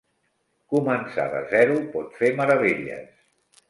Començar 0.75 1.27
de 1.35 1.43
zero 1.53 1.79
pot 1.95 2.19
fer 2.23 2.35
meravelles. 2.43 3.27